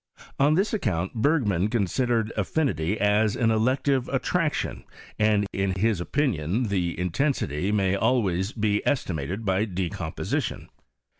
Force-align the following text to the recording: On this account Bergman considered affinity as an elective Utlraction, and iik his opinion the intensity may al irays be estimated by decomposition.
On 0.39 0.55
this 0.55 0.73
account 0.73 1.13
Bergman 1.13 1.67
considered 1.67 2.33
affinity 2.35 2.99
as 2.99 3.35
an 3.35 3.51
elective 3.51 4.05
Utlraction, 4.09 4.83
and 5.19 5.45
iik 5.53 5.77
his 5.77 6.01
opinion 6.01 6.69
the 6.69 6.99
intensity 6.99 7.71
may 7.71 7.93
al 7.95 8.23
irays 8.23 8.59
be 8.59 8.81
estimated 8.83 9.45
by 9.45 9.65
decomposition. 9.65 10.69